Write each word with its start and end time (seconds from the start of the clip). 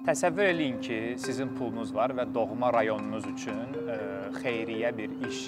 Təsəvvür 0.00 0.46
eləyin 0.48 0.78
ki, 0.80 0.98
sizin 1.20 1.50
pulunuz 1.58 1.90
var 1.92 2.14
və 2.16 2.24
doğma 2.34 2.70
rayonunuz 2.72 3.26
üçün 3.28 3.58
e, 3.76 3.96
xeyriyyə 4.38 4.94
bir 4.96 5.12
iş 5.28 5.40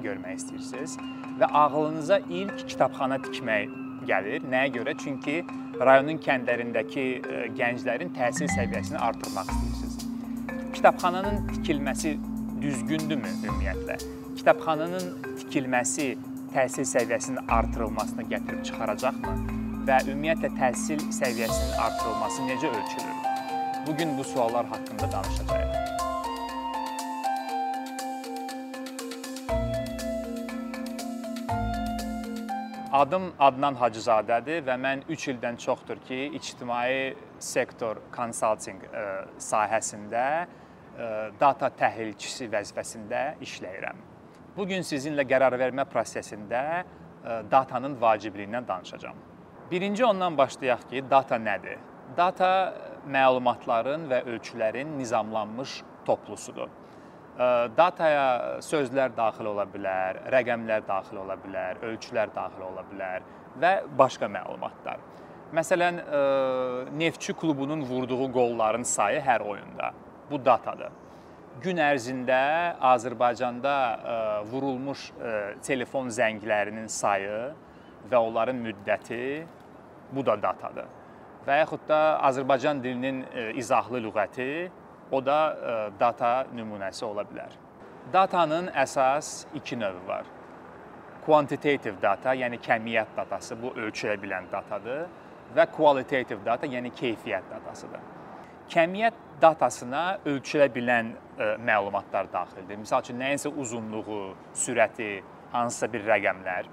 görmək 0.00 0.38
istəyirsiniz 0.38 0.94
və 1.40 1.48
ağlınıza 1.60 2.16
ilk 2.32 2.62
kitabxana 2.70 3.18
tikmək 3.26 3.74
gəlir. 4.08 4.46
Nəyə 4.48 4.72
görə? 4.78 4.94
Çünki 5.04 5.42
rayonun 5.76 6.16
kəndlərindəki 6.24 7.04
e, 7.20 7.42
gənclərin 7.58 8.14
təhsil 8.16 8.48
səviyyəsini 8.54 8.96
artırmaq 9.04 9.52
istəyirsiniz. 9.52 10.08
Kitabxananın 10.78 11.44
tikilməsi 11.50 12.16
düzgündürmü 12.62 13.34
ümumiyyətlə? 13.42 13.98
Kitabxananın 14.38 15.10
tikilməsi 15.42 16.14
təhsil 16.54 16.88
səviyyəsinin 16.88 17.52
artırılmasına 17.52 18.24
gətirib 18.32 18.64
çıxaracaqmı? 18.70 19.36
Və 19.84 20.00
ümumiyyətlə 20.06 20.54
təhsil 20.56 21.04
səviyyəsinin 21.20 21.76
artırılması 21.84 22.48
necə 22.48 22.72
ölçülür? 22.72 23.29
Bu 23.90 23.96
gün 23.96 24.18
bu 24.18 24.24
suallar 24.24 24.66
haqqında 24.66 25.12
danışacağıq. 25.12 25.70
Adım 32.92 33.32
Adnan 33.38 33.74
Hacızadədir 33.74 34.62
və 34.68 34.76
mən 34.84 35.02
3 35.08 35.28
ildən 35.32 35.56
çoxdur 35.56 35.98
ki, 36.06 36.30
ictimai 36.38 37.16
sektor 37.38 37.98
konsaltinq 38.14 38.84
e, 38.84 39.02
sahəsində 39.38 40.22
e, 40.46 41.08
data 41.40 41.72
təhlilçisi 41.82 42.46
vəzifəsində 42.52 43.24
işləyirəm. 43.42 43.98
Bu 44.56 44.68
gün 44.70 44.86
sizinlə 44.86 45.26
qərar 45.26 45.58
vermə 45.58 45.88
prosesində 45.90 46.62
e, 46.78 46.84
datanın 47.50 47.98
vacibliyindən 48.00 48.68
danışacağam. 48.68 49.18
Birinci 49.70 50.04
ondan 50.04 50.38
başlayaq 50.38 50.88
ki, 50.90 51.04
data 51.10 51.42
nədir? 51.42 51.78
Data 52.16 52.50
məlumatların 53.06 54.06
və 54.10 54.22
ölçülərin 54.28 54.96
nizamlanmış 54.98 55.80
toplusudur. 56.06 56.68
Dataya 57.76 58.60
sözlər 58.64 59.14
daxil 59.16 59.48
ola 59.48 59.64
bilər, 59.70 60.18
rəqəmlər 60.34 60.82
daxil 60.88 61.22
ola 61.22 61.38
bilər, 61.40 61.80
ölçülər 61.88 62.32
daxil 62.34 62.66
ola 62.66 62.84
bilər 62.90 63.24
və 63.60 63.72
başqa 63.96 64.28
məlumatlar. 64.28 65.00
Məsələn, 65.56 66.02
Neftçi 66.98 67.34
klubunun 67.34 67.82
vurduğu 67.82 68.28
qolların 68.32 68.82
sayı 68.82 69.22
hər 69.24 69.40
oyunda. 69.40 69.92
Bu 70.30 70.38
datadır. 70.44 70.92
Gün 71.62 71.80
ərzində 71.82 72.76
Azərbaycanda 72.92 73.74
vurulmuş 74.52 75.10
telefon 75.66 76.12
zənglərinin 76.12 76.86
sayı 76.88 77.50
və 78.10 78.20
onların 78.20 78.62
müddəti 78.62 79.24
bu 80.12 80.26
da 80.26 80.36
datadır 80.42 80.99
və 81.50 81.58
yaxud 81.64 81.82
da 81.88 82.00
Azərbaycan 82.28 82.82
dilinin 82.82 83.24
e, 83.34 83.50
izahlı 83.58 83.98
lüğəti, 84.04 84.50
o 85.10 85.18
da 85.26 85.38
e, 85.50 85.72
data 85.98 86.44
nümunəsi 86.54 87.04
ola 87.04 87.24
bilər. 87.26 87.56
Datanın 88.12 88.70
əsas 88.84 89.48
iki 89.58 89.78
növü 89.78 90.04
var. 90.06 90.28
Quantitative 91.26 91.98
data, 92.02 92.34
yəni 92.38 92.60
kəmiyyət 92.62 93.16
datası, 93.16 93.58
bu 93.62 93.74
ölçülə 93.74 94.14
bilən 94.22 94.46
datadır 94.52 95.08
və 95.56 95.66
qualitative 95.74 96.44
data, 96.46 96.70
yəni 96.70 96.94
keyfiyyət 96.94 97.50
datasıdır. 97.50 98.06
Kəmiyyət 98.70 99.18
datasına 99.42 100.04
ölçülə 100.30 100.70
bilən 100.70 101.10
ə, 101.10 101.18
e, 101.42 101.50
məlumatlar 101.66 102.30
daxildir. 102.30 102.78
Məsəl 102.84 103.02
üçün 103.06 103.18
nəyinsə 103.24 103.50
uzunluğu, 103.50 104.20
sürəti, 104.54 105.16
hansısa 105.50 105.90
bir 105.92 106.06
rəqəmlər. 106.06 106.70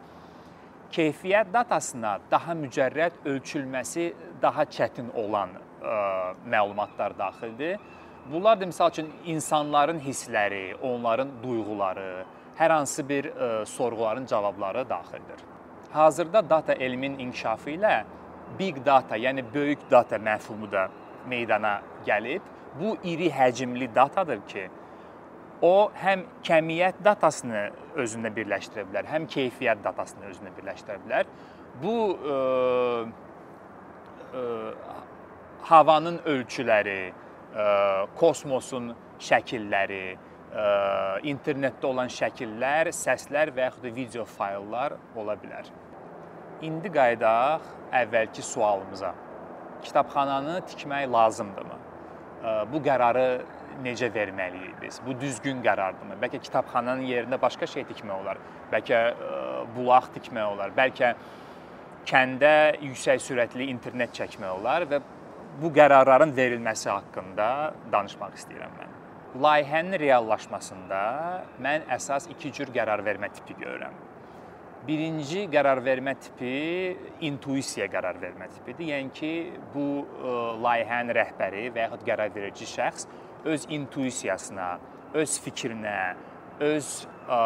Keyfiyyət 0.91 1.52
datasına 1.53 2.17
daha 2.31 2.53
mücərrəd 2.55 3.25
ölçülməsi 3.27 4.07
daha 4.41 4.63
çətin 4.71 5.09
olan 5.16 5.52
ə, 5.57 5.95
məlumatlar 6.47 7.17
daxildir. 7.17 7.77
Bunlar 8.31 8.59
da 8.59 8.66
misal 8.66 8.91
üçün 8.91 9.09
insanların 9.25 9.99
hissləri, 9.99 10.75
onların 10.81 11.30
duyğuları, 11.43 12.25
hər 12.59 12.71
hansı 12.71 13.03
bir 13.09 13.30
ə, 13.31 13.65
sorğuların 13.65 14.25
cavabları 14.25 14.89
daxildir. 14.89 15.43
Hazırda 15.92 16.49
data 16.49 16.73
elmin 16.73 17.19
inkişafı 17.19 17.69
ilə 17.75 18.04
big 18.59 18.80
data, 18.86 19.17
yəni 19.17 19.43
böyük 19.54 19.92
data 19.92 20.15
məfhumu 20.15 20.71
da 20.71 20.87
meydana 21.27 21.81
gəlib. 22.08 22.42
Bu 22.80 22.98
iri 23.04 23.30
həcmli 23.31 23.95
datadır 23.95 24.39
ki, 24.48 24.69
o 25.61 25.89
həm 25.97 26.25
kəmiyyət 26.45 27.01
datasını 27.05 27.63
özündə 27.97 28.29
birləşdirə 28.35 28.85
bilər, 28.89 29.07
həm 29.09 29.25
keyfiyyət 29.31 29.83
datasını 29.85 30.29
özündə 30.31 30.51
birləşdirə 30.57 30.99
bilər. 31.05 31.25
Bu 31.81 31.95
ə, 32.13 32.37
havanın 35.67 36.19
ölçüləri, 36.25 37.13
kosmosun 38.19 38.91
şəkilləri, 39.23 40.17
internetdə 41.27 41.89
olan 41.89 42.09
şəkillər, 42.11 42.91
səslər 42.95 43.51
və 43.55 43.67
yaxud 43.67 43.83
da 43.87 43.91
video 43.95 44.25
fayllar 44.29 44.95
ola 45.15 45.35
bilər. 45.39 45.69
İndi 46.65 46.89
qayıdaq 46.93 47.61
əvvəlki 48.01 48.41
sualımıza. 48.45 49.13
Kitabxananı 49.83 50.59
tikmək 50.69 51.11
lazımdırmı? 51.13 51.77
Bu 52.71 52.81
qərarı 52.85 53.27
necə 53.83 54.10
verməliyik 54.14 54.77
biz? 54.82 55.02
Bu 55.05 55.15
düzgün 55.20 55.61
qərardırmı? 55.65 56.17
Bəlkə 56.21 56.42
kitabxananın 56.43 57.05
yerində 57.08 57.42
başqa 57.42 57.67
şey 57.70 57.86
tikmək 57.92 58.21
olar. 58.21 58.39
Bəlkə 58.71 59.02
bulaq 59.76 60.10
tikmək 60.17 60.54
olar. 60.54 60.73
Bəlkə 60.77 61.14
kəndə 62.08 62.54
yüksək 62.83 63.21
sürətli 63.23 63.67
internet 63.73 64.14
çəkmək 64.16 64.52
olar 64.60 64.87
və 64.89 65.02
bu 65.61 65.71
qərarların 65.73 66.36
verilməsi 66.37 66.89
haqqında 66.89 67.48
danışmaq 67.92 68.36
istəyirəm 68.39 68.76
mən. 68.80 68.93
Layihənin 69.43 69.99
reallaşmasında 69.99 71.02
mən 71.61 71.87
əsas 71.98 72.30
iki 72.33 72.52
cür 72.54 72.71
qərar 72.73 73.04
vermə 73.05 73.30
tipi 73.33 73.58
görürəm. 73.60 73.95
Birinci 74.87 75.43
qərar 75.52 75.82
vermə 75.83 76.14
tipi 76.21 76.95
intuisiya 77.27 77.89
qərar 77.92 78.21
vermə 78.21 78.48
tipidir. 78.54 78.87
Yəni 78.93 79.11
ki, 79.14 79.32
bu 79.73 79.87
e, 80.05 80.36
layihənin 80.64 81.11
rəhbəri 81.17 81.66
və 81.76 81.87
yaxud 81.89 82.05
qərar 82.08 82.32
verici 82.36 82.70
şəxs 82.71 83.10
öz 83.47 83.65
intuisiyasına, 83.69 84.67
öz 85.13 85.37
fikrinə, 85.45 85.99
öz 86.59 86.89
ə, 87.30 87.39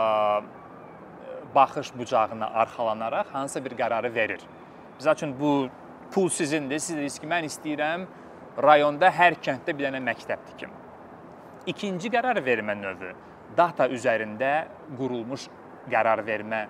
baxış 1.55 1.93
bucağına 1.97 2.49
arxalanaraq 2.63 3.33
hansısa 3.33 3.63
bir 3.65 3.77
qərarı 3.79 4.13
verir. 4.15 4.41
Məsəl 4.99 5.15
üçün 5.15 5.39
bu 5.39 5.69
pul 6.11 6.29
sizindir. 6.29 6.79
Siz 6.79 6.97
deyirsiniz 6.97 7.19
ki, 7.21 7.27
mən 7.27 7.47
istəyirəm 7.49 8.05
rayonda 8.63 9.11
hər 9.11 9.37
kənddə 9.43 9.75
bir 9.77 9.89
dənə 9.89 10.01
məktəb 10.03 10.45
tikim. 10.51 10.71
İkinci 11.71 12.09
qərar 12.09 12.41
vermə 12.45 12.75
növü 12.77 13.11
data 13.57 13.87
üzərində 13.91 14.51
qurulmuş 14.97 15.47
qərar 15.91 16.23
vermə 16.25 16.65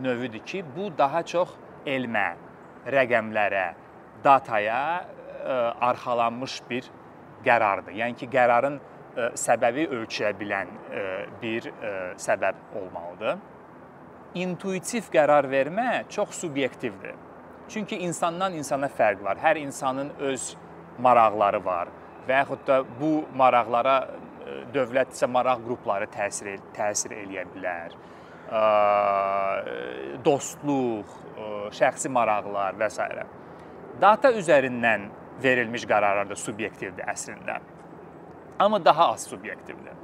növüdür 0.00 0.44
ki, 0.46 0.62
bu 0.76 0.90
daha 0.98 1.22
çox 1.26 1.52
elmə, 1.86 2.34
rəqəmlərə, 2.86 3.66
dataya 4.24 4.80
ə, 5.00 5.56
arxalanmış 5.90 6.60
bir 6.70 6.88
qərardır. 7.44 7.94
Yəni 8.00 8.18
ki, 8.20 8.28
qərarın 8.32 8.76
ə, 8.80 8.82
e, 9.14 9.30
səbəbi 9.40 9.86
ölçülə 9.96 10.34
bilən 10.40 10.70
ə, 10.70 10.90
e, 10.90 11.06
bir 11.42 11.70
ə, 11.72 11.94
səbəb 12.20 12.76
olmalıdır 12.80 13.40
intuitiv 14.34 15.10
qərar 15.10 15.48
vermə 15.50 16.04
çox 16.08 16.40
subyektivdir. 16.40 17.14
Çünki 17.70 17.98
insandan 18.06 18.54
insana 18.54 18.86
fərq 18.90 19.22
var. 19.24 19.38
Hər 19.42 19.58
insanın 19.58 20.10
öz 20.18 20.54
maraqları 20.98 21.64
var 21.64 21.90
və 22.28 22.42
yaxud 22.42 22.66
da 22.66 22.80
bu 23.00 23.12
maraqlara 23.34 23.96
e, 24.06 24.56
dövlət 24.74 25.14
isə 25.16 25.26
maraq 25.30 25.62
qrupları 25.64 26.10
təsir 26.14 26.58
təsir 26.76 27.16
eləyə 27.22 27.46
bilər. 27.54 27.98
dostluq, 30.24 31.10
şəxsi 31.70 32.08
maraqlar 32.10 32.74
və 32.74 32.88
s. 32.90 33.04
Data 34.00 34.32
üzərindən 34.34 35.04
verilmiş 35.42 35.86
qərarlar 35.90 36.28
da 36.30 36.36
subyektivdir 36.36 37.08
əslində. 37.10 37.60
Amma 38.58 38.84
daha 38.84 39.12
az 39.14 39.26
subyektivdir 39.30 40.00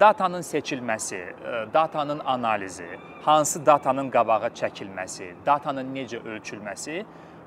datanın 0.00 0.42
seçilməsi, 0.42 1.34
datanın 1.74 2.18
analizi, 2.24 2.88
hansı 3.22 3.66
datanın 3.66 4.10
qabağa 4.10 4.50
çəkilməsi, 4.50 5.34
datanın 5.46 5.94
necə 5.94 6.18
ölçülməsi 6.22 7.04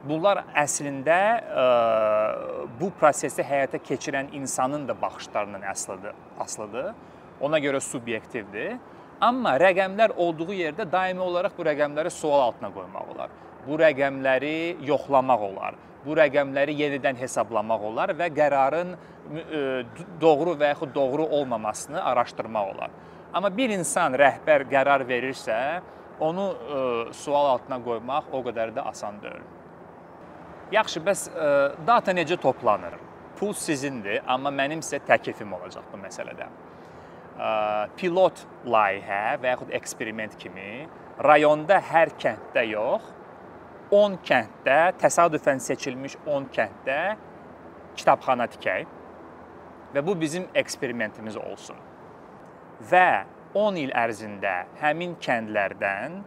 bunlar 0.08 0.46
əslində 0.56 1.18
bu 2.80 2.92
prosesi 3.00 3.44
həyata 3.44 3.82
keçirən 3.84 4.32
insanın 4.34 4.88
da 4.88 4.96
baxışlarının 5.02 5.68
əslidir, 5.74 6.16
aslıdır. 6.40 6.94
Ona 7.42 7.60
görə 7.60 7.80
subyektivdir. 7.80 8.78
Amma 9.22 9.58
rəqəmlər 9.60 10.16
olduğu 10.16 10.54
yerdə 10.56 10.88
daimi 10.92 11.20
olaraq 11.20 11.52
bu 11.58 11.66
rəqəmləri 11.68 12.10
sual 12.10 12.40
altına 12.48 12.72
qoymaq 12.72 13.14
olar. 13.16 13.30
Bu 13.68 13.76
rəqəmləri 13.80 14.86
yoxlamaq 14.88 15.42
olar 15.52 15.76
bu 16.06 16.16
rəqəmləri 16.20 16.78
yenidən 16.80 17.20
hesablamaq 17.20 17.86
olar 17.92 18.14
və 18.18 18.30
qərarın 18.36 18.96
e, 18.96 19.62
doğru 20.22 20.56
və 20.60 20.74
yaxud 20.74 20.96
doğru 20.96 21.28
olmamasını 21.40 22.04
araşdırmaq 22.12 22.74
olar. 22.76 22.96
Amma 23.34 23.52
bir 23.58 23.74
insan 23.76 24.16
rəhbər 24.18 24.66
qərar 24.72 25.06
verirsə, 25.08 25.60
onu 26.20 26.50
ə, 26.50 26.56
e, 26.56 27.14
sual 27.14 27.54
altına 27.56 27.82
qoymaq 27.84 28.34
o 28.34 28.42
qədər 28.48 28.74
də 28.76 28.88
asan 28.90 29.22
deyil. 29.24 29.46
Yaxşı, 30.72 31.04
bəs 31.06 31.28
ə, 31.30 31.36
e, 31.36 31.86
data 31.88 32.16
necə 32.16 32.40
toplanır? 32.42 32.98
pul 33.40 33.54
sizindir, 33.56 34.20
amma 34.28 34.52
mənim 34.52 34.82
sizə 34.84 35.00
təklifim 35.08 35.54
olacaq 35.56 35.86
bu 35.92 36.00
məsələdə. 36.02 36.48
Pilot 38.00 38.42
layihə 38.68 39.38
və 39.40 39.54
yaxud 39.54 39.72
eksperiment 39.78 40.36
kimi 40.42 40.88
rayonda 41.24 41.80
hər 41.92 42.12
kənddə 42.20 42.66
yox, 42.74 43.14
10 43.90 44.20
kənddə, 44.22 44.78
təsadüfən 45.02 45.62
seçilmiş 45.66 46.16
10 46.30 46.44
kənddə 46.54 46.98
kitabxana 47.98 48.46
tikək 48.54 48.92
və 49.96 50.04
bu 50.06 50.14
bizim 50.22 50.46
eksperimentimiz 50.62 51.38
olsun. 51.42 51.80
Və 52.92 53.26
10 53.58 53.80
il 53.82 53.94
ərzində 53.98 54.54
həmin 54.82 55.16
kəndlərdən 55.26 56.20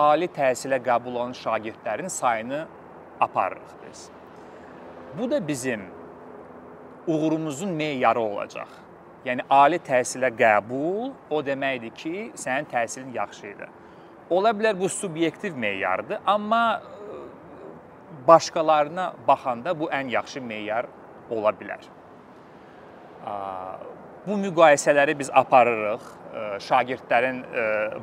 ali 0.00 0.30
təhsilə 0.32 0.80
qəbul 0.86 1.18
olan 1.18 1.36
şagirdlərin 1.36 2.08
sayını 2.08 2.64
aparırıq 3.20 3.76
biz. 3.84 4.08
Bu 5.18 5.30
da 5.30 5.48
bizim 5.48 5.84
uğurumuzun 7.06 7.68
meyarı 7.68 8.20
olacaq. 8.20 8.68
Yəni 9.24 9.44
ali 9.50 9.76
təhsilə 9.76 10.32
qəbul 10.36 11.12
o 11.30 11.44
deməkdir 11.44 11.92
ki, 12.00 12.16
sənin 12.36 12.66
təhsilin 12.72 13.12
yaxşı 13.12 13.46
idi. 13.46 13.68
Ola 14.30 14.54
bilər 14.56 14.78
bu 14.80 14.88
subyektiv 14.88 15.56
meyardır, 15.56 16.18
amma 16.26 16.82
başqalarına 18.26 19.12
baxanda 19.28 19.74
bu 19.80 19.90
ən 19.92 20.08
yaxşı 20.08 20.40
meyar 20.40 20.86
ola 21.30 21.52
bilər. 21.52 21.84
Bu 24.26 24.38
müqayisələri 24.40 25.18
biz 25.18 25.30
aparırıq, 25.32 26.08
şagirdlərin 26.68 27.44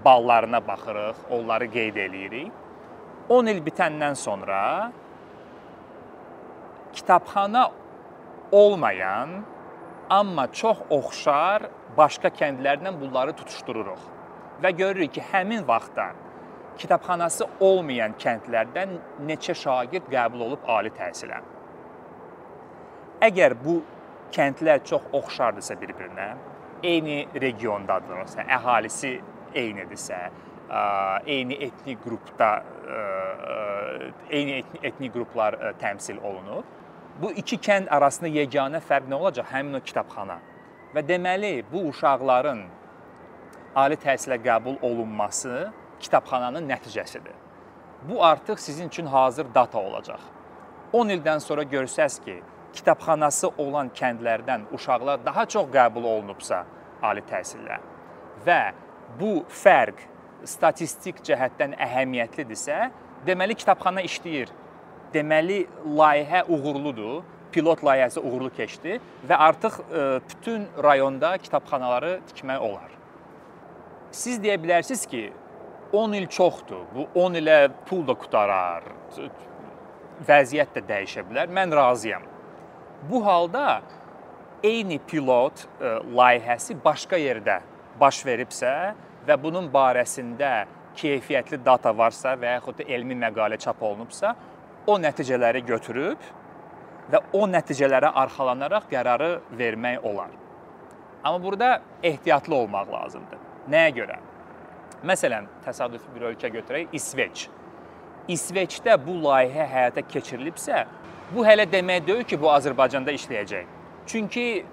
ballarına 0.05 0.61
baxırıq, 0.67 1.25
onları 1.31 1.71
qeyd 1.73 1.97
eləyirik. 2.05 2.51
10 3.29 3.45
il 3.47 3.65
bitəndən 3.65 4.15
sonra 4.15 4.91
kitabxana 6.93 7.71
olmayan, 8.51 9.29
amma 10.09 10.51
çox 10.53 10.77
oxşar 10.89 11.69
başqa 11.97 12.29
kəndlərlə 12.29 12.93
bunları 13.01 13.33
tutuşdururuq 13.33 14.20
və 14.63 14.71
görürük 14.77 15.13
ki, 15.13 15.23
həmin 15.31 15.65
vaxtda 15.67 16.11
kitabxanası 16.81 17.47
olmayan 17.59 18.13
kəndlərdən 18.21 18.95
neçə 19.27 19.55
şagird 19.57 20.07
qəbul 20.11 20.45
olub 20.47 20.69
ali 20.69 20.91
təhsilə. 20.97 21.41
Əgər 23.21 23.57
bu 23.63 23.81
kəndlər 24.33 24.81
çox 24.87 25.09
oxşardısa 25.13 25.75
bir-birinə, 25.81 26.29
eyni 26.83 27.27
regiondadırsa, 27.41 28.47
əhalisi 28.57 29.11
eynidirsə, 29.53 30.21
eyni 31.27 31.57
etnik 31.67 31.99
qrupda 32.01 32.51
eyni 34.31 34.63
etnik 34.81 35.13
qruplar 35.13 35.57
təmsil 35.81 36.21
olunur. 36.23 36.63
Bu 37.21 37.31
iki 37.37 37.59
kənd 37.59 37.91
arasında 37.91 38.31
yeganə 38.31 38.79
fərq 38.81 39.09
nə 39.11 39.19
olacaq? 39.19 39.49
Həmin 39.51 39.77
o 39.77 39.81
kitabxana. 39.83 40.39
Və 40.95 41.03
deməli, 41.07 41.51
bu 41.71 41.83
uşaqların 41.91 42.63
ali 43.75 43.95
təhsilə 43.95 44.37
qəbul 44.43 44.79
olunması 44.81 45.71
kitabxananın 45.99 46.67
nəticəsidir. 46.69 47.35
Bu 48.09 48.23
artıq 48.25 48.59
sizin 48.59 48.87
üçün 48.87 49.05
hazır 49.05 49.47
data 49.55 49.79
olacaq. 49.79 50.19
10 50.93 51.09
ildən 51.09 51.39
sonra 51.39 51.63
görsəz 51.63 52.19
ki, 52.25 52.41
kitabxanası 52.73 53.49
olan 53.57 53.89
kəndlərdən 53.95 54.61
uşaqlar 54.73 55.25
daha 55.25 55.45
çox 55.45 55.69
qəbul 55.71 56.03
olunubsa 56.03 56.65
ali 57.01 57.23
təhsillə 57.29 57.77
və 58.45 58.61
bu 59.19 59.43
fərq 59.63 60.07
statistik 60.47 61.21
cəhətdən 61.25 61.75
əhəmiyyətlidirsə, 61.85 62.77
deməli 63.27 63.55
kitabxana 63.55 64.01
işləyir. 64.07 64.49
Deməli 65.13 65.65
layihə 65.85 66.45
uğurludur, 66.47 67.21
pilot 67.51 67.83
layihəsi 67.83 68.23
uğurlu 68.23 68.49
keçdi 68.55 68.97
və 69.27 69.37
artıq 69.47 69.79
e, 69.83 70.05
bütün 70.29 70.67
rayonda 70.83 71.35
kitabxanaları 71.37 72.19
tikmək 72.31 72.59
olar. 72.59 73.00
Siz 74.11 74.41
deyə 74.43 74.57
bilərsiniz 74.59 75.05
ki, 75.07 75.29
10 75.93 76.13
il 76.19 76.27
çoxdur. 76.27 76.83
Bu 76.95 77.07
10 77.15 77.37
ilə 77.39 77.57
pul 77.87 78.03
da 78.07 78.15
qutarar. 78.19 78.83
Vəziyyət 80.27 80.75
də 80.75 80.83
dəyişə 80.89 81.23
bilər. 81.29 81.51
Mən 81.51 81.71
razıyam. 81.75 82.25
Bu 83.07 83.21
halda 83.25 83.81
eyni 84.63 84.99
pilot 84.99 85.63
ə, 85.63 85.67
e, 85.79 85.93
layihəsi 86.17 86.75
başqa 86.83 87.17
yerdə 87.17 87.61
baş 87.99 88.19
veribsə 88.27 88.71
və 89.27 89.37
bunun 89.41 89.69
barəsində 89.73 90.51
keyfiyyətli 90.99 91.61
data 91.65 91.93
varsa 91.97 92.35
və 92.37 92.57
yaxud 92.57 92.81
da 92.81 92.87
elmi 92.93 93.15
məqalə 93.17 93.57
çap 93.63 93.81
olunubsa, 93.81 94.35
o 94.87 94.97
nəticələri 94.99 95.63
götürüb 95.65 96.27
və 97.11 97.23
o 97.37 97.47
nəticələrə 97.47 98.11
arxalanaraq 98.23 98.89
qərarı 98.91 99.31
vermək 99.57 100.03
olar. 100.03 100.35
Amma 101.23 101.43
burada 101.43 101.81
ehtiyatlı 102.03 102.55
olmaq 102.55 102.91
lazımdır. 102.91 103.50
Nəyə 103.69 103.91
görə? 103.93 104.17
Məsələn, 105.05 105.45
təsadüfi 105.65 106.09
bir 106.15 106.31
ölkə 106.31 106.49
götürək, 106.53 106.89
İsveç. 106.97 107.47
İsveçdə 108.29 108.95
bu 109.05 109.19
layihə 109.21 109.67
həyata 109.69 110.01
keçirilibsə, 110.05 110.85
bu 111.33 111.45
hələ 111.45 111.67
demək 111.69 112.05
deyil 112.07 112.25
ki, 112.25 112.39
bu 112.41 112.49
Azərbaycanda 112.53 113.13
işləyəcək. 113.17 113.69
Çünki 114.09 114.45
e, 114.61 114.65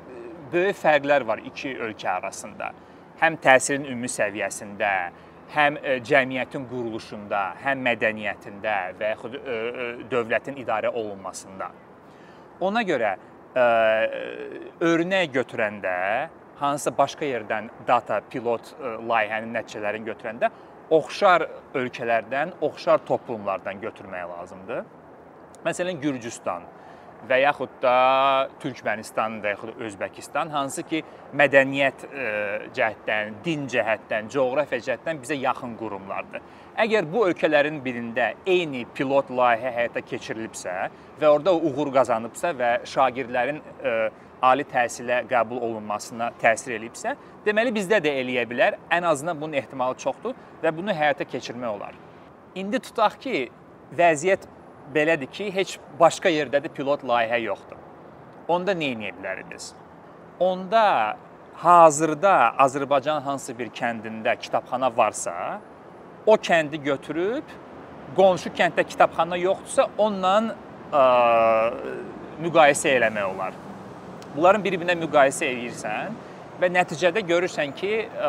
böyük 0.52 0.76
fərqlər 0.80 1.26
var 1.28 1.42
iki 1.44 1.74
ölkə 1.76 2.10
arasında. 2.16 2.72
Həm 3.20 3.36
təhsilin 3.44 3.84
ümumi 3.90 4.08
səviyyəsində, 4.12 4.92
həm 5.52 5.78
e, 5.82 5.98
cəmiyyətin 6.08 6.64
quruluşunda, 6.70 7.44
həm 7.64 7.84
mədəniyyətində 7.90 8.76
və 9.00 9.12
yaxud 9.14 9.36
e, 9.36 9.58
dövlətin 10.10 10.60
idarə 10.64 10.92
olunmasında. 10.92 11.72
Ona 12.64 12.82
görə 12.86 13.16
örnək 14.84 15.30
götürəndə 15.34 15.94
hansısa 16.60 16.92
başqa 16.98 17.24
yerdən 17.24 17.70
data 17.86 18.20
pilot 18.30 18.72
e, 18.74 18.96
layihənin 19.10 19.54
nəticələrini 19.58 20.10
götürəndə 20.10 20.50
oxşar 20.90 21.44
ölkələrdən, 21.76 22.56
oxşar 22.60 23.04
toplumlardan 23.06 23.80
götürmək 23.80 24.28
lazımdır. 24.28 24.84
Məsələn, 25.66 26.00
Gürcüstan 26.00 26.64
və 27.28 27.40
yaxud 27.42 27.72
da 27.82 28.48
Türkmənistan 28.62 29.40
və 29.42 29.52
yaxud 29.56 29.72
da 29.74 29.84
Özbəkistan 29.88 30.52
hansı 30.54 30.84
ki, 30.86 31.02
mədəniyyət 31.36 32.04
e, 32.06 32.28
cəhətdən, 32.76 33.40
din 33.44 33.66
cəhətdən, 33.68 34.30
coğrafiya 34.32 34.84
cəhətdən 34.86 35.20
bizə 35.24 35.36
yaxın 35.42 35.74
qurumlardır. 35.80 36.44
Əgər 36.78 37.08
bu 37.10 37.26
ölkələrin 37.26 37.82
birində 37.84 38.30
eyni 38.46 38.84
pilot 38.94 39.32
layihə 39.34 39.74
həyata 39.80 40.04
keçirilibsə 40.06 40.76
və 41.20 41.32
orada 41.34 41.56
uğur 41.58 41.90
qazanıbsa 41.98 42.54
və 42.60 42.72
şagirdlərin 42.86 43.58
e, 43.58 43.96
ali 44.42 44.64
təhsilə 44.68 45.22
qəbul 45.30 45.60
olunmasına 45.68 46.30
təsir 46.42 46.76
eləyibsə, 46.78 47.14
deməli 47.46 47.72
bizdə 47.74 48.00
də 48.04 48.12
eləyə 48.22 48.44
bilər. 48.50 48.78
Ən 48.90 49.06
azından 49.08 49.40
bunun 49.40 49.58
ehtimalı 49.58 49.98
çoxdur 49.98 50.36
və 50.62 50.72
bunu 50.76 50.94
həyata 50.94 51.26
keçirmək 51.28 51.68
olar. 51.68 51.94
İndi 52.54 52.80
tutaq 52.82 53.18
ki, 53.20 53.48
vəziyyət 53.98 54.46
belədir 54.94 55.30
ki, 55.32 55.50
heç 55.54 55.78
başqa 56.00 56.30
yerdə 56.32 56.62
də 56.64 56.72
pilot 56.74 57.04
layihə 57.06 57.40
yoxdur. 57.44 57.80
Onda 58.48 58.74
nə 58.74 58.94
edə 58.96 59.14
bilərik? 59.18 59.72
Onda 60.40 61.16
hazırda 61.58 62.54
Azərbaycan 62.58 63.20
hansı 63.22 63.58
bir 63.58 63.72
kəndində 63.74 64.36
kitabxana 64.38 64.90
varsa, 64.96 65.60
o 66.26 66.36
kəndi 66.36 66.78
götürüb 66.82 67.44
qonşu 68.16 68.52
kənddə 68.56 68.84
kitabxana 68.88 69.36
yoxdursa, 69.36 69.88
onunla 69.98 70.54
ə, 70.92 71.02
müqayisə 72.42 72.94
eləmək 72.96 73.26
olar. 73.34 73.56
Bunların 74.38 74.62
bir-birinə 74.62 74.94
müqayisə 74.94 75.48
edirsən 75.50 76.12
və 76.62 76.68
nəticədə 76.70 77.24
görürsən 77.26 77.72
ki, 77.74 77.88
ə, 78.06 78.28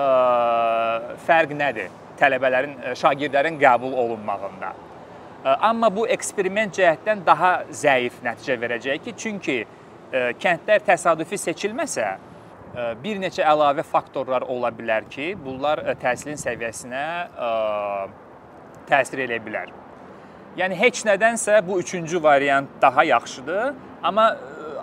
fərq 1.27 1.53
nədir 1.53 1.91
tələbələrin, 2.17 2.73
şagirdlərin 2.97 3.59
qəbul 3.61 3.93
olunmağında. 3.93 4.71
Ə, 4.73 5.53
amma 5.69 5.91
bu 5.93 6.07
eksperiment 6.09 6.73
cəhətdən 6.73 7.21
daha 7.27 7.51
zəif 7.69 8.17
nəticə 8.25 8.57
verəcək 8.57 9.05
ki, 9.05 9.13
çünki 9.21 9.59
ə, 9.61 10.23
kəndlər 10.41 10.81
təsadüfi 10.89 11.37
seçilməsə, 11.37 12.09
bir 13.03 13.21
neçə 13.21 13.45
əlavə 13.45 13.85
faktorlar 13.85 14.47
ola 14.49 14.73
bilər 14.73 15.05
ki, 15.13 15.35
bunlar 15.45 15.81
təhsilin 16.01 16.37
səviyyəsinə 16.41 17.05
təsir 18.89 19.23
edə 19.25 19.39
bilər. 19.45 19.73
Yəni 20.57 20.77
heç 20.77 21.03
nədənsə 21.05 21.61
bu 21.65 21.79
üçüncü 21.81 22.21
variant 22.23 22.69
daha 22.81 23.05
yaxşıdır, 23.09 23.73
amma 24.03 24.31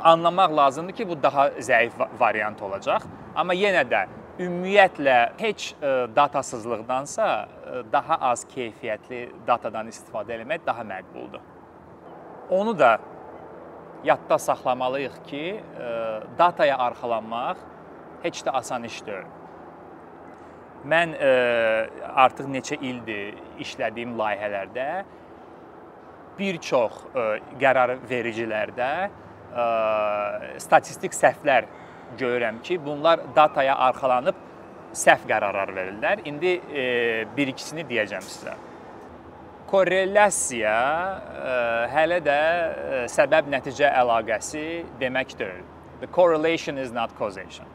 anlamaq 0.07 0.57
lazımdır 0.57 0.95
ki, 0.95 1.09
bu 1.09 1.23
daha 1.23 1.49
zəif 1.49 1.93
variant 2.21 2.63
olacaq. 2.63 3.05
Amma 3.35 3.55
yenə 3.55 3.83
də 3.91 4.07
ümumiyyətlə 4.39 5.17
heç 5.41 5.73
e, 5.73 5.93
datasızlıqdansa 6.17 7.27
e, 7.47 7.83
daha 7.93 8.19
az 8.31 8.45
keyfiyyətli 8.53 9.21
datadan 9.47 9.89
istifadə 9.89 10.37
etmək 10.37 10.67
daha 10.67 10.85
məqbuldur. 10.85 11.41
Onu 12.51 12.79
da 12.79 12.99
yadda 14.05 14.39
saxlamalıyıq 14.39 15.17
ki, 15.27 15.45
e, 15.57 15.91
dataya 16.39 16.79
arxalanmaq 16.79 17.65
heç 18.23 18.45
də 18.47 18.55
asan 18.61 18.85
iş 18.85 19.03
deyil. 19.07 19.35
Mən 20.87 21.17
artıq 22.15 22.47
neçə 22.47 22.77
ildir 22.79 23.35
işlədiyim 23.59 24.13
layihələrdə 24.21 24.91
bir 26.39 26.59
çox 26.63 27.01
qərar 27.59 27.97
vericilərdə 28.11 28.91
ə, 29.55 29.67
statistik 30.63 31.15
səhvlər 31.17 31.69
görürəm 32.19 32.63
ki, 32.63 32.79
bunlar 32.85 33.21
dataya 33.37 33.77
arxalanıb 33.89 34.39
səhv 34.97 35.27
qərarlar 35.29 35.73
verirlər. 35.77 36.23
İndi 36.29 36.57
e, 36.57 36.85
bir 37.37 37.53
ikisini 37.53 37.85
deyəcəm 37.89 38.25
sizə. 38.25 38.57
Korrelyasiya 39.71 40.77
ə, 40.77 41.55
hələ 41.93 42.21
də 42.25 42.39
ə, 42.39 43.01
səbəb-nəticə 43.13 43.91
əlaqəsi 44.03 44.67
demək 45.01 45.37
deyil. 45.39 45.65
The 46.01 46.07
correlation 46.13 46.79
is 46.79 46.93
not 46.93 47.15
causation. 47.19 47.67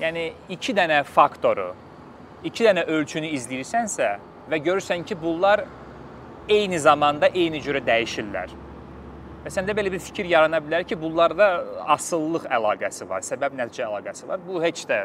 Yəni 0.00 0.32
iki 0.52 0.74
dənə 0.76 1.02
faktoru, 1.06 1.70
iki 2.44 2.66
dənə 2.66 2.86
ölçünü 2.90 3.30
izləyirsənsə 3.36 4.08
və 4.50 4.58
görürsən 4.64 5.04
ki, 5.06 5.16
bunlar 5.20 5.64
eyni 6.50 6.78
zamanda 6.82 7.28
eyni 7.28 7.60
cürə 7.62 7.82
dəyişirlər. 7.86 8.50
Və 9.42 9.50
səndə 9.50 9.74
belə 9.74 9.90
bir 9.90 9.98
fikir 9.98 10.28
yarana 10.30 10.60
bilər 10.62 10.84
ki, 10.86 10.94
bunlarda 11.02 11.48
asıllıq 11.96 12.44
əlaqəsi 12.58 13.08
var, 13.10 13.24
səbəb-nəticə 13.26 13.88
əlaqəsi 13.88 14.28
var. 14.28 14.38
Bu 14.46 14.62
heç 14.62 14.84
də 14.86 15.00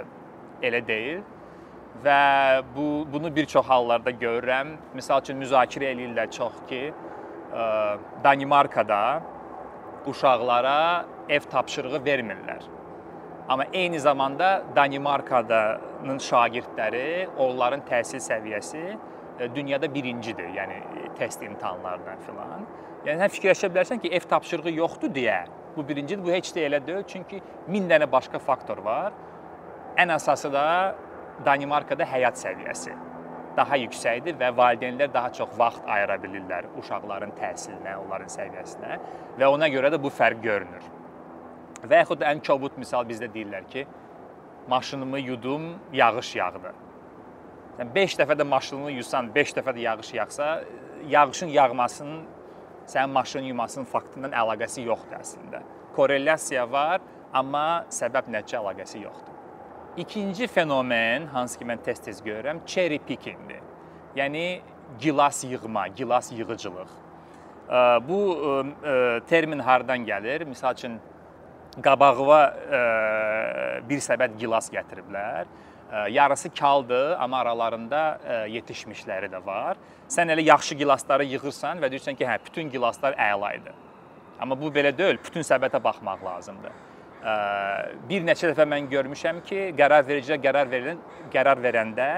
elə 0.68 0.84
deyil 0.86 1.24
və 2.04 2.20
bu 2.76 2.86
bunu 3.14 3.32
bir 3.34 3.48
çox 3.50 3.66
hallarda 3.66 4.14
görürəm. 4.22 4.76
Məsəl 5.00 5.24
üçün 5.26 5.42
müzakirə 5.42 5.90
eləyirlər 5.96 6.30
çox 6.38 6.62
ki, 6.70 6.84
ə, 6.94 7.66
Danimarkada 8.24 9.02
uşaqlara 10.06 10.78
ev 11.30 11.50
tapşırığı 11.50 12.04
vermirlər. 12.06 12.62
Amma 13.50 13.66
eyni 13.74 14.00
zamanda 14.00 14.64
Danimarkadanın 14.76 16.22
şagirdləri, 16.30 17.28
onların 17.42 17.82
təhsil 17.90 18.22
səviyyəsi 18.22 18.86
dünyada 19.56 19.94
birincidir, 19.94 20.50
yəni 20.56 20.82
test 21.18 21.44
imtahanlarından 21.44 22.22
filan. 22.26 22.68
Yəni 23.06 23.24
sən 23.24 23.34
fikirləşə 23.34 23.72
bilərsən 23.74 24.02
ki, 24.04 24.12
ev 24.18 24.30
tapşırığı 24.30 24.74
yoxdur 24.78 25.14
deyə 25.14 25.42
bu 25.76 25.88
birincidir. 25.88 26.24
Bu 26.26 26.32
heç 26.34 26.54
də 26.56 26.66
elə 26.70 26.82
deyil, 26.88 27.04
çünki 27.08 27.42
1000 27.68 27.92
dənə 27.92 28.12
başqa 28.12 28.40
faktor 28.40 28.82
var. 28.86 29.14
Ən 29.98 30.14
əsası 30.18 30.52
da 30.54 30.64
Danimarkada 31.46 32.06
həyat 32.06 32.40
səviyyəsi 32.40 32.96
daha 33.58 33.78
yüksəkdir 33.82 34.38
və 34.38 34.52
valideynlər 34.58 35.10
daha 35.14 35.32
çox 35.34 35.56
vaxt 35.58 35.86
ayıra 35.90 36.18
bilirlər 36.22 36.68
uşaqların 36.78 37.34
təhsilinə, 37.40 37.96
onların 38.04 38.30
səviyyəsinə 38.30 39.00
və 39.40 39.50
ona 39.50 39.70
görə 39.74 39.90
də 39.94 40.02
bu 40.02 40.12
fərq 40.14 40.44
görünür. 40.44 40.84
Və 41.90 42.04
yaxud 42.04 42.22
da 42.22 42.30
ən 42.34 42.42
kobud 42.46 42.78
misal 42.78 43.06
bizdə 43.10 43.30
deyirlər 43.34 43.66
ki, 43.72 43.86
maşınımı 44.70 45.20
yudum, 45.20 45.72
yağış 45.94 46.36
yağdı. 46.36 46.74
Sən 47.78 47.94
5 47.94 48.16
dəfə 48.18 48.34
də 48.40 48.46
maşınını 48.48 48.92
yusan, 48.96 49.30
5 49.36 49.52
dəfə 49.60 49.74
də 49.78 49.84
yağış 49.86 50.14
yağsa, 50.18 50.48
yağışın 51.14 51.48
yağmasının 51.54 52.22
sənin 52.88 53.12
maşının 53.14 53.44
yumasının 53.52 53.86
faktından 53.86 54.32
əlaqəsi 54.34 54.86
yoxdur 54.88 55.20
əslində. 55.20 55.62
Korrelyasiya 55.96 56.64
var, 56.72 57.02
amma 57.34 57.86
səbəb-nəticə 57.94 58.58
əlaqəsi 58.62 59.04
yoxdur. 59.04 59.36
İkinci 59.98 60.48
fenomen, 60.48 61.26
hansı 61.34 61.60
ki 61.60 61.66
mən 61.70 61.84
tez-tez 61.86 62.22
görürəm, 62.26 62.64
cherry 62.66 62.98
pickingdir. 63.00 63.62
Yəni 64.16 64.62
gilas 65.00 65.44
yığma, 65.44 65.88
gilas 65.88 66.32
yığıcılıq. 66.32 66.92
Bu 68.08 68.20
termin 69.30 69.60
hardan 69.60 70.06
gəlir? 70.08 70.48
Məsəl 70.48 70.78
üçün 70.78 71.00
qabağıma 71.84 72.42
bir 73.90 74.00
səbət 74.02 74.38
gilas 74.40 74.72
gətiriblər 74.74 75.46
yarısı 76.12 76.50
kaldır, 76.54 77.16
amma 77.20 77.38
aralarında 77.40 78.20
yetişmişləri 78.52 79.30
də 79.32 79.46
var. 79.46 79.78
Sən 80.10 80.32
elə 80.32 80.44
yaxşı 80.48 80.76
gilasları 80.76 81.26
yığırsan 81.28 81.80
və 81.84 81.92
deyirsən 81.92 82.16
ki, 82.16 82.26
hə, 82.26 82.40
bütün 82.46 82.70
gilaslar 82.72 83.16
əla 83.20 83.54
idi. 83.58 83.74
Amma 84.40 84.56
bu 84.60 84.70
belə 84.72 84.92
deyil, 84.98 85.18
bütün 85.24 85.42
səbətə 85.42 85.84
baxmaq 85.84 86.24
lazımdır. 86.26 86.76
Bir 88.10 88.22
neçə 88.24 88.52
dəfə 88.52 88.68
mən 88.70 88.88
görmüşəm 88.92 89.42
ki, 89.48 89.74
qərar 89.80 90.06
vericilər 90.08 90.40
qərar 90.44 90.70
verin, 90.72 91.00
qərar 91.34 91.60
verəndə 91.64 92.10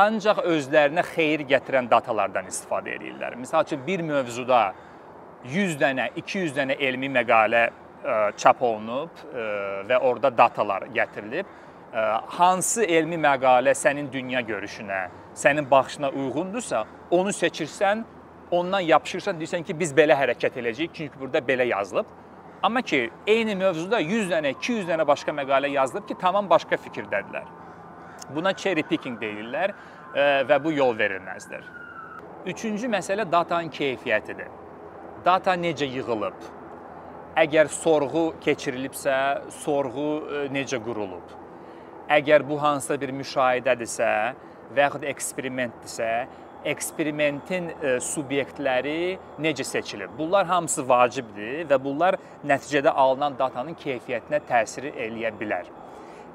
ancaq 0.00 0.40
özlərinə 0.50 1.04
xeyir 1.06 1.44
gətirən 1.50 1.90
datalardan 1.90 2.48
istifadə 2.50 2.96
edirlər. 2.96 3.36
Məsəl 3.38 3.66
üçün 3.68 3.86
bir 3.86 4.02
mövzuda 4.02 4.62
100 5.44 5.76
dənə, 5.78 6.08
200 6.16 6.56
dənə 6.56 6.78
elmi 6.80 7.10
məqalə 7.14 7.66
çap 8.36 8.62
olunub 8.62 9.22
və 9.88 10.00
orada 10.00 10.32
datalar 10.34 10.88
gətirilib 10.96 11.46
hansı 12.26 12.84
elmi 12.84 13.16
məqalə 13.16 13.74
sənin 13.74 14.10
dünya 14.12 14.40
görüşünə, 14.40 15.08
sənin 15.34 15.70
baxışına 15.70 16.10
uyğundursa, 16.10 16.84
onu 17.10 17.30
seçirsən, 17.30 18.02
ondan 18.50 18.80
yapışırsan, 18.80 19.38
deyirsən 19.38 19.64
ki, 19.64 19.76
biz 19.78 19.94
belə 19.94 20.16
hərəkət 20.18 20.58
edəcəyik, 20.62 20.94
çünki 20.94 21.20
burada 21.20 21.38
belə 21.38 21.66
yazılıb. 21.70 22.06
Amma 22.62 22.82
ki, 22.82 23.10
eyni 23.26 23.54
mövzuda 23.56 24.00
100 24.00 24.30
dənə, 24.30 24.54
200 24.58 24.88
dənə 24.88 25.06
başqa 25.06 25.32
məqalə 25.32 25.70
yazılıb 25.70 26.08
ki, 26.08 26.16
tamam 26.20 26.50
başqa 26.50 26.76
fikirdədirlər. 26.76 27.46
Buna 28.34 28.54
cherry 28.56 28.82
picking 28.82 29.20
deyirlər 29.20 29.74
və 30.48 30.58
bu 30.64 30.72
yol 30.72 30.98
verilməzdir. 30.98 31.62
Üçüncü 32.46 32.88
məsələ 32.88 33.30
datanın 33.32 33.70
keyfiyyətidir. 33.70 34.50
Data 35.24 35.54
necə 35.54 35.86
yığılıb? 35.88 36.42
Əgər 37.36 37.68
sorğu 37.68 38.26
keçirilibsə, 38.44 39.14
sorğu 39.62 40.10
necə 40.54 40.78
qurulub? 40.84 41.43
Əgər 42.04 42.42
bu 42.44 42.58
hansısa 42.60 42.98
bir 43.00 43.14
müşahidədirsə 43.16 44.08
və 44.76 44.82
yaxud 44.82 45.06
eksperimentdirsə, 45.08 46.08
eksperimentin 46.68 47.70
e, 47.72 47.94
subyektləri 48.04 49.16
necə 49.40 49.64
seçilib? 49.64 50.12
Bunlar 50.18 50.44
hamısı 50.46 50.84
vacibdir 50.88 51.64
və 51.70 51.78
bunlar 51.84 52.18
nəticədə 52.44 52.92
alınan 52.92 53.38
datanın 53.38 53.78
keyfiyyətinə 53.80 54.42
təsir 54.50 54.90
eləyə 54.92 55.32
bilər. 55.40 55.72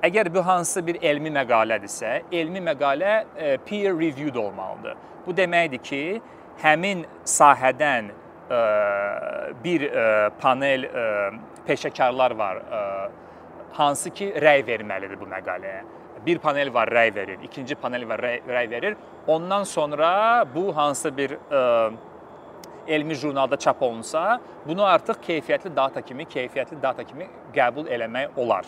Əgər 0.10 0.32
bu 0.34 0.42
hansısa 0.48 0.86
bir 0.88 0.98
elmi 1.06 1.30
məqalədirsə, 1.38 2.16
elmi 2.32 2.66
məqalə 2.66 3.14
e, 3.38 3.54
peer 3.70 3.94
reviewed 3.94 4.42
olmalıdır. 4.42 4.98
Bu 5.28 5.38
deməkdir 5.38 5.86
ki, 5.86 6.04
həmin 6.66 7.06
sahədən 7.30 8.10
e, 8.10 8.66
bir 9.64 9.90
panel 10.42 10.90
peşəkarlar 11.68 12.34
var, 12.38 12.66
hansı 13.74 14.10
ki 14.10 14.34
rəy 14.42 14.64
verməlidir 14.68 15.20
bu 15.20 15.28
məqaləyə. 15.30 15.82
Bir 16.26 16.40
panel 16.44 16.74
var 16.74 16.90
rəy 16.92 17.14
verir, 17.16 17.40
ikinci 17.44 17.76
panel 17.76 18.08
var 18.10 18.20
rəy, 18.20 18.42
rəy 18.48 18.70
verir. 18.70 18.96
Ondan 19.28 19.64
sonra 19.64 20.46
bu 20.56 20.76
hansı 20.76 21.12
bir 21.18 21.38
ə, 21.38 21.60
e, 21.60 22.96
elmi 22.96 23.16
jurnalda 23.16 23.58
çap 23.58 23.82
olunsa, 23.84 24.40
bunu 24.68 24.84
artıq 24.86 25.22
keyfiyyətli 25.28 25.76
data 25.76 26.02
kimi, 26.02 26.26
keyfiyyətli 26.26 26.82
data 26.82 27.04
kimi 27.04 27.30
qəbul 27.56 27.88
eləmək 27.88 28.36
olar. 28.38 28.68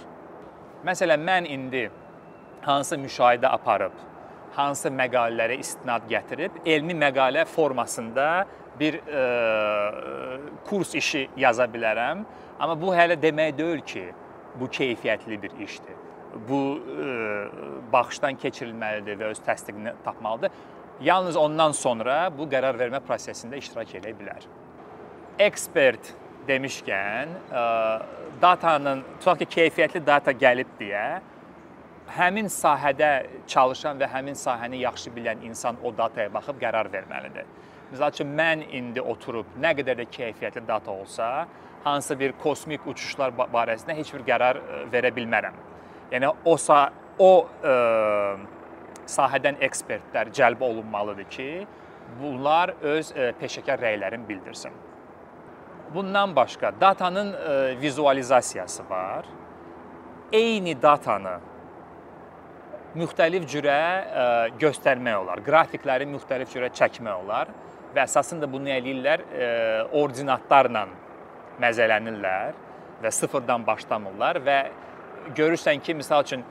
Məsələn, 0.86 1.20
mən 1.28 1.50
indi 1.50 1.90
hansı 2.62 2.98
müşahidə 3.02 3.52
aparıb, 3.52 3.94
hansı 4.56 4.90
məqalələrə 4.94 5.60
istinad 5.60 6.08
gətirib, 6.10 6.62
elmi 6.66 6.96
məqalə 6.96 7.46
formasında 7.46 8.30
bir 8.80 9.02
ə, 9.02 9.22
e, 9.22 10.40
kurs 10.70 10.96
işi 10.96 11.28
yaza 11.38 11.68
bilərəm. 11.68 12.24
Amma 12.62 12.78
bu 12.80 12.94
hələ 12.96 13.18
demək 13.20 13.58
deyil 13.58 13.82
ki, 13.86 14.06
bu 14.60 14.68
keyfiyyətli 14.68 15.42
bir 15.42 15.58
işdir. 15.66 15.98
Bu 16.48 16.60
ə, 16.80 17.06
e, 17.06 17.72
baxışdan 17.92 18.38
keçirilməlidir 18.40 19.20
və 19.20 19.32
öz 19.34 19.42
təsdiqini 19.46 19.94
tapmalıdır. 20.06 20.52
Yalnız 21.02 21.36
ondan 21.36 21.72
sonra 21.76 22.30
bu 22.38 22.48
qərar 22.52 22.78
vermə 22.80 23.02
prosesində 23.04 23.60
iştirak 23.60 23.96
edə 24.00 24.14
bilər. 24.16 24.46
Ekspert 25.40 26.14
demişkən, 26.48 27.36
ə, 27.52 27.66
e, 27.66 28.32
datanın 28.42 29.04
tutaq 29.20 29.44
ki, 29.44 29.50
keyfiyyətli 29.58 30.06
data 30.08 30.32
gəlib 30.32 30.72
deyə 30.80 31.22
həmin 32.12 32.50
sahədə 32.52 33.12
çalışan 33.48 34.00
və 34.00 34.10
həmin 34.12 34.36
sahəni 34.36 34.82
yaxşı 34.82 35.12
bilən 35.16 35.44
insan 35.48 35.78
o 35.84 35.92
dataya 35.98 36.34
baxıb 36.34 36.60
qərar 36.62 36.90
verməlidir. 36.92 37.46
Məsəl 37.92 38.14
üçün 38.14 38.30
mən 38.38 38.62
indi 38.72 39.02
oturub 39.04 39.58
nə 39.60 39.74
qədər 39.76 39.98
də 40.00 40.06
keyfiyyətli 40.16 40.64
data 40.68 40.94
olsa, 40.94 41.26
hansısa 41.84 42.16
bir 42.20 42.32
kosmik 42.40 42.86
uçuşlar 42.88 43.34
barəsində 43.42 43.98
heç 43.98 44.14
bir 44.16 44.24
qərar 44.30 44.60
e, 44.62 44.84
verə 44.94 45.12
bilmərəm. 45.16 45.58
Yəni 46.14 46.30
o 46.32 46.56
o 47.20 47.32
ə, 47.44 47.72
e, 47.72 48.36
sahədən 49.12 49.60
ekspertlər 49.68 50.32
cəlb 50.32 50.64
olunmalıdır 50.64 51.28
ki, 51.36 51.50
bunlar 52.22 52.72
öz 52.82 53.12
ə, 53.12 53.28
e, 53.28 53.34
peşəkar 53.42 53.84
rəylərini 53.84 54.28
bildirsin. 54.28 54.72
Bundan 55.94 56.36
başqa 56.36 56.72
datanın 56.82 57.34
ə, 57.34 57.58
vizualizasiyası 57.82 58.88
var. 58.90 59.28
Eyni 60.32 60.78
datanı 60.82 61.36
müxtəlif 62.96 63.50
cürə 63.52 63.76
ə, 63.76 64.24
göstərmək 64.64 65.20
olar. 65.26 65.44
Qrafikləri 65.44 66.08
müxtəlif 66.08 66.56
cürə 66.56 66.72
çəkmək 66.80 67.26
olar 67.26 67.52
və 67.96 68.06
əsasında 68.06 68.48
bunu 68.52 68.72
eləyirlər 68.78 69.24
ə, 69.24 69.50
ordinatlarla 70.02 70.86
məzələnirlər 71.62 72.58
və 73.02 73.12
sıfırdan 73.14 73.66
başlamırlar 73.68 74.40
və 74.46 74.58
görürsən 75.38 75.82
ki, 75.84 75.96
məsəl 76.00 76.26
üçün 76.26 76.46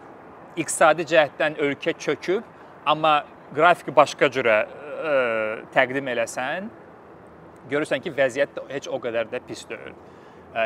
iqtisadi 0.57 1.07
cəhətdən 1.11 1.59
ölkə 1.63 1.95
çöküb, 1.99 2.45
amma 2.87 3.21
qrafiki 3.55 3.95
başqa 3.95 4.29
cürə 4.35 4.59
ə, 4.61 4.69
e, 5.01 5.15
təqdim 5.75 6.11
eləsən, 6.13 6.69
görürsən 7.71 8.03
ki, 8.05 8.13
vəziyyət 8.15 8.61
heç 8.71 8.89
o 8.91 9.01
qədər 9.03 9.31
də 9.33 9.43
pis 9.47 9.65
deyil. 9.71 9.97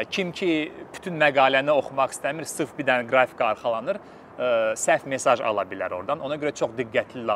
Kim 0.09 0.31
ki 0.33 0.73
bütün 0.95 1.19
məqaləni 1.21 1.69
oxumaq 1.69 2.15
istəmir, 2.15 2.47
sırf 2.49 2.71
bir 2.79 2.87
dənə 2.89 3.05
qrafika 3.09 3.51
arxalanır, 3.53 3.99
səhv 4.39 5.07
mesaj 5.07 5.41
ala 5.41 5.65
bilər 5.69 5.93
oradan. 5.95 6.21
Ona 6.21 6.37
görə 6.41 6.55
çox 6.55 6.73
diqqətli 6.79 7.27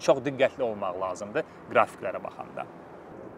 çox 0.00 0.22
diqqətli 0.24 0.64
olmaq 0.64 1.00
lazımdır 1.00 1.44
qrafiklərə 1.72 2.22
baxanda. 2.22 2.64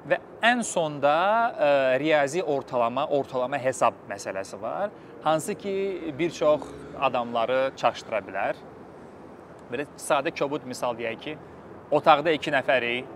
Və 0.09 0.19
ən 0.43 0.65
sonda 0.67 1.15
ə, 1.55 1.67
riyazi 2.03 2.43
ortalama, 2.43 3.07
ortalama 3.07 3.59
hesab 3.63 3.95
məsələsi 4.11 4.59
var, 4.63 4.91
hansı 5.23 5.55
ki 5.55 6.15
bir 6.19 6.31
çox 6.31 6.67
adamları 7.01 7.71
çaşdıra 7.77 8.19
bilər. 8.27 8.59
Belə 9.71 9.87
sadə 9.97 10.35
kobud 10.35 10.67
misal 10.67 10.99
deyək 10.99 11.21
ki, 11.23 11.37
otaqda 11.91 12.35
2 12.35 12.55
nəfərik, 12.57 13.13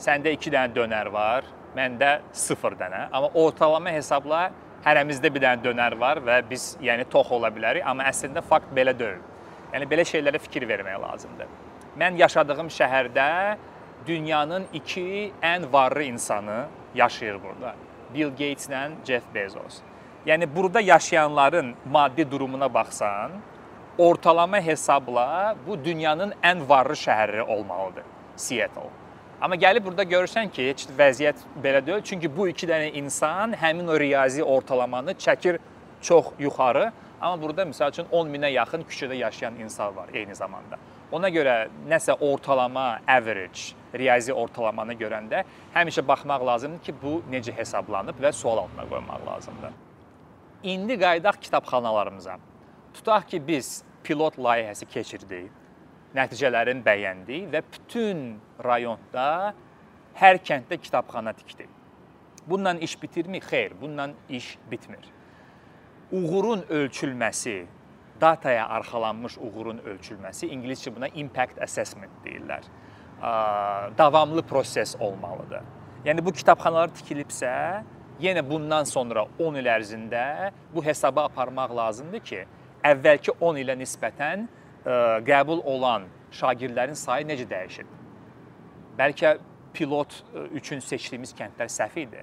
səndə 0.00 0.32
2 0.38 0.54
dənə 0.54 0.72
dönər 0.74 1.12
var, 1.12 1.44
məndə 1.76 2.14
0 2.32 2.78
dənə, 2.80 3.06
amma 3.12 3.28
ortalama 3.34 3.92
hesabla 3.92 4.46
hərəmizdə 4.84 5.30
bir 5.32 5.44
dənə 5.44 5.62
dönər 5.62 5.96
var 5.98 6.20
və 6.24 6.40
biz 6.48 6.72
yəni 6.82 7.06
tox 7.10 7.30
ola 7.34 7.50
bilərik, 7.54 7.84
amma 7.86 8.08
əslində 8.10 8.42
fakt 8.42 8.72
belə 8.74 8.94
deyil. 8.98 9.20
Yəni 9.72 9.88
belə 9.88 10.04
şeylərə 10.06 10.40
fikir 10.42 10.66
vermək 10.68 10.98
lazımdır. 11.00 11.52
Mən 11.98 12.18
yaşadığım 12.20 12.68
şəhərdə 12.72 13.28
dünyanın 14.06 14.66
iki 14.72 15.32
ən 15.42 15.72
varlı 15.72 16.02
insanı 16.02 16.64
yaşayır 16.94 17.38
burada. 17.42 17.74
Bill 18.14 18.30
Gates 18.30 18.68
ilə 18.68 18.90
Jeff 19.06 19.24
Bezos. 19.34 19.80
Yəni 20.26 20.46
burada 20.56 20.80
yaşayanların 20.80 21.74
maddi 21.90 22.30
durumuna 22.30 22.74
baxsan, 22.74 23.30
ortalama 23.98 24.60
hesabla 24.60 25.56
bu 25.66 25.84
dünyanın 25.84 26.34
ən 26.42 26.68
varlı 26.68 26.98
şəhəri 26.98 27.40
olmalıdır, 27.40 28.04
Seattle. 28.36 29.01
Amma 29.42 29.56
gəlib 29.58 29.82
burada 29.88 30.04
görürsən 30.06 30.52
ki, 30.54 30.68
heç 30.70 30.84
vəziyyət 30.94 31.40
belə 31.64 31.80
deyil. 31.82 32.02
Çünki 32.06 32.28
bu 32.30 32.44
iki 32.52 32.66
dənə 32.70 32.92
insan 32.94 33.56
həmin 33.58 33.88
o 33.90 33.96
riyazi 33.98 34.44
ortalamanı 34.44 35.16
çəkir 35.18 35.56
çox 36.00 36.28
yuxarı. 36.38 36.92
Amma 37.20 37.42
burada 37.42 37.64
məsəl 37.66 37.90
üçün 37.90 38.06
10 38.10 38.28
minə 38.30 38.52
yaxın 38.52 38.84
küçədə 38.86 39.16
yaşayan 39.18 39.58
insan 39.64 39.96
var 39.96 40.12
eyni 40.14 40.36
zamanda. 40.38 40.78
Ona 41.12 41.26
görə 41.34 41.56
nəsə 41.90 42.14
ortalama, 42.22 43.00
average, 43.06 43.74
riyazi 43.98 44.32
ortalamanı 44.32 44.94
görəndə 45.00 45.42
həmişə 45.74 46.06
baxmaq 46.06 46.44
lazımdır 46.46 46.84
ki, 46.86 46.94
bu 47.02 47.16
necə 47.32 47.56
hesablanıb 47.56 48.22
və 48.22 48.32
sual 48.32 48.62
altına 48.62 48.86
qoymaq 48.92 49.26
lazımdır. 49.26 49.74
İndi 50.62 50.98
qayıdaq 51.00 51.40
kitabxanalarımıza. 51.40 52.38
Tutaq 52.94 53.26
ki, 53.34 53.42
biz 53.48 53.82
pilot 54.04 54.38
layihəsi 54.38 54.86
keçirdik 54.86 55.61
nəticələrini 56.16 56.84
bəyəndik 56.84 57.46
və 57.52 57.62
bütün 57.72 58.24
rayonda 58.64 59.54
hər 60.18 60.40
kənddə 60.44 60.78
kitabxana 60.82 61.32
tikdik. 61.36 61.68
Bununla 62.46 62.74
iş 62.84 62.96
bitirmi? 63.02 63.40
Xeyr, 63.40 63.72
bununla 63.80 64.10
iş 64.28 64.58
bitmir. 64.70 65.04
Uğurun 66.12 66.64
ölçülməsi, 66.68 67.64
dataya 68.20 68.66
arxalanmış 68.68 69.38
uğurun 69.38 69.78
ölçülməsi, 69.78 70.50
ingiliscə 70.52 70.92
buna 70.94 71.08
impact 71.08 71.62
assessment 71.62 72.12
deyirlər. 72.24 72.66
Davamlı 73.98 74.42
proses 74.42 74.96
olmalıdır. 75.00 75.62
Yəni 76.04 76.24
bu 76.24 76.32
kitabxanalar 76.34 76.90
tikilibsə, 76.98 77.52
yenə 78.20 78.42
bundan 78.48 78.84
sonra 78.84 79.24
10 79.38 79.60
il 79.60 79.70
ərzində 79.70 80.50
bu 80.74 80.82
hesaba 80.84 81.24
aparmaq 81.30 81.72
lazımdır 81.76 82.24
ki, 82.26 82.42
əvvəlki 82.84 83.36
10 83.38 83.62
ilə 83.62 83.78
nisbətən 83.78 84.48
qəbul 84.84 85.62
olan 85.68 86.06
şagirdlərin 86.34 86.98
sayı 86.98 87.26
necə 87.28 87.46
dəyişib? 87.48 87.88
Bəlkə 88.98 89.36
pilot 89.72 90.22
üçün 90.52 90.82
seçdiyimiz 90.84 91.34
kəndlər 91.38 91.70
səhv 91.72 91.98
idi. 92.04 92.22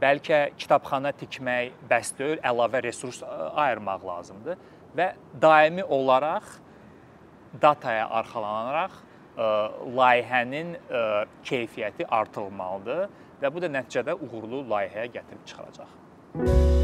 Bəlkə 0.00 0.40
kitabxana 0.56 1.12
tikmək 1.12 1.74
bəs 1.90 2.14
deyil, 2.18 2.38
əlavə 2.40 2.82
resurs 2.86 3.20
ayırmaq 3.24 4.06
lazımdır 4.06 4.66
və 4.96 5.12
daimi 5.42 5.84
olaraq 5.84 6.46
dataya 7.62 8.08
arxalanaraq 8.20 8.98
layihənin 10.00 10.74
keyfiyyəti 11.44 12.08
artırılmalıdır 12.08 13.08
və 13.42 13.54
bu 13.54 13.64
da 13.64 13.72
nəticədə 13.78 14.18
uğurlu 14.20 14.64
layihəyə 14.72 15.08
gətirib 15.16 15.48
çıxaracaq. 15.52 16.79